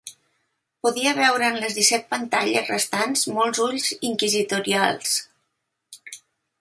[0.85, 5.15] Podia veure en les disset pantalles restants molts ulls inquisitorials.